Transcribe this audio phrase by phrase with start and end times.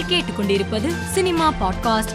[0.00, 2.08] நீங்கள் கேட்டுக்கொண்டிருப்பது cinema podcast.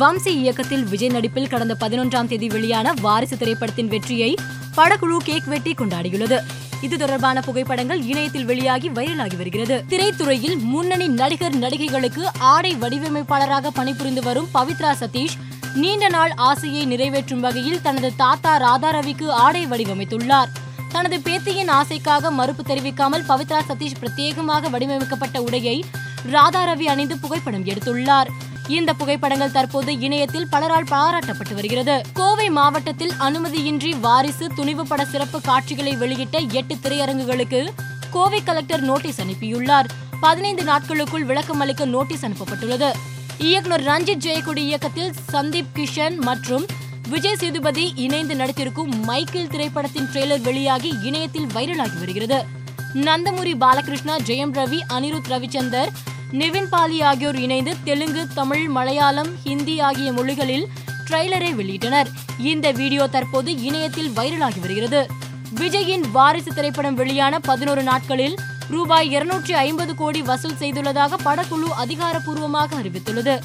[0.00, 4.38] Vamsi இயக்கத்தில் விஜய் நடிப்பில் கடந்த பதினொன்றாம் தேதி வெளியான வாரிசு திரைப்படத்தின் வெற்றியை
[4.76, 6.38] படக்குழு கேக் வெட்டி கொண்டாடியுள்ளது.
[6.80, 9.84] இது தொடர்பான புகைப்படங்கள் இணையத்தில் வெளியாகி வைரலாகி வருகிறது.
[9.88, 15.36] திரைத்துறையில் முன்னணி நடிகர் நடிகைகளுக்கு ஆடை வடிவமைப்பாளராக பணிபுரிந்து வரும் பவித்ரா சதீஷ்
[15.74, 20.48] நீண்ட நாள் ஆசையை நிறைவேற்றும் வகையில் தனது தாத்தா ராதாரவிக்கு ஆடை வடிவமைத்துள்ளார்.
[20.92, 25.82] தனது பேத்தியின் ஆசைக்காக மறுப்பு தெரிவிக்காமல் பவித்ரா சதீஷ் பிரத்யேகமாக வடிவமைக்கப்பட்ட உடையை
[26.30, 28.26] ராதாரவி அணிந்து புகைப்படம் எடுத்துள்ளார்.
[28.68, 32.02] இந்த புகைப்படங்கள் தற்போது இணையத்தில் பலரால் பாராட்டப்பட்டு வருகிறது.
[32.12, 37.68] கோவை மாவட்டத்தில் அனுமதியின்றி வாரிசு துணிவு பட சிறப்பு காட்சிகளை வெளியிட்ட எட்டு திரையரங்குகளுக்கு
[38.10, 39.84] கோவை கலெக்டர் நோட்டீஸ் அனுப்பியுள்ளார்.
[40.20, 42.92] பதினைந்து நாட்களுக்குள் விளக்கம் அளிக்க நோட்டீஸ் அனுப்பப்பட்டுள்ளது.
[43.38, 46.66] இயக்குனர் ரஞ்சித் ஜெயக்குடி இயக்கத்தில் சந்தீப் கிஷன் மற்றும்
[47.08, 52.44] விஜய் சேதுபதி இணைந்து நடித்திருக்கும் மைக்கேல் திரைப்படத்தின் ட்ரெய்லர் வெளியாகி இணையத்தில் வைரலாகி வருகிறது.
[52.94, 55.88] நந்தமுரி பாலகிருஷ்ணா ஜெயம் ரவி அனிருத் ரவிச்சந்தர்
[56.40, 60.68] நிவின் பாலி ஆகியோர் இணைந்து தெலுங்கு தமிழ் மலையாளம் ஹிந்தி ஆகிய மொழிகளில்
[61.10, 62.08] ட்ரெய்லரை வெளியிட்டனர்.
[62.38, 65.06] இந்த வீடியோ தற்போது இணையத்தில் வைரலாகி வருகிறது.
[65.54, 68.36] விஜயின் வாரிசு திரைப்படம் வெளியான பதினோரு நாட்களில்
[68.68, 73.40] ரூபாய் இருநூற்றி ஐம்பது கோடி வசூல் செய்துள்ளதாக படக்குழு அதிகாரப்பூர்வமாக அறிவித்துள்ளது.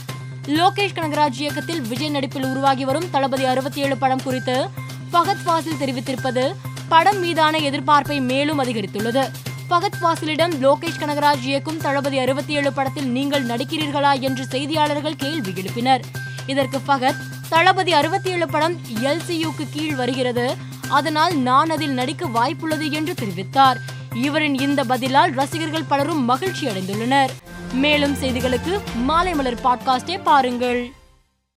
[0.45, 4.69] லோகேஷ் கனகராஜ் இயக்கத்தில் விஜய் நடிப்பில் உருவாகி வரும் தளபதி அறுபத்தி ஏழு படம் குறித்து
[5.13, 6.55] ஃபகத் ஃபாசில் தெரிவித்திருப்பது
[6.89, 9.25] படம் மீதான எதிர்பார்ப்பை மேலும் அதிகரித்துள்ளது.
[9.69, 16.01] ஃபகத் ஃபாசிலிடம் லோகேஷ் கனகராஜ் இயக்கும் தளபதி அறுபத்தி ஏழு படத்தில் நீங்கள் நடிக்கிறீர்களா என்று செய்தியாளர்கள் கேள்வி எழுப்பினர்.
[16.45, 17.15] இதற்கு ஃபகத்
[17.49, 20.55] தளபதி அறுபத்தி ஏழு படம் எல்சியுக்கு கீழ் வருகிறது.
[20.89, 23.75] அதனால் நான் அதில் நடிக்க வாய்ப்புள்ளது என்று தெரிவித்தார்.
[24.13, 27.29] இவரின் இந்த பதிலால் ரசிகர்கள் பலரும் மகிழ்ச்சி அடைந்துள்ளனர்
[27.73, 30.91] மேலும் செய்திகளுக்கு மாலை மலர் பாட்காஸ்டே பாருங்கள்.